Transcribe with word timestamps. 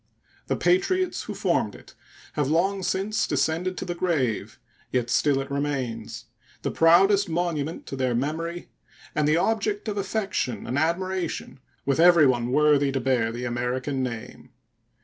The 0.47 0.55
patriots 0.55 1.25
who 1.25 1.35
formed 1.35 1.75
it 1.75 1.93
have 2.33 2.49
long 2.49 2.81
since 2.81 3.27
descended 3.27 3.77
to 3.77 3.85
the 3.85 3.93
grave; 3.93 4.57
yet 4.91 5.11
still 5.11 5.39
it 5.39 5.51
remains, 5.51 6.25
the 6.63 6.71
proudest 6.71 7.29
monument 7.29 7.85
to 7.85 7.95
their 7.95 8.15
memory 8.15 8.71
and 9.13 9.27
the 9.27 9.37
object 9.37 9.87
of 9.87 9.99
affection 9.99 10.65
and 10.65 10.79
admiration 10.79 11.59
with 11.85 11.99
everyone 11.99 12.51
worthy 12.51 12.91
to 12.91 12.99
bear 12.99 13.31
the 13.31 13.45
American 13.45 14.01
name. 14.01 14.49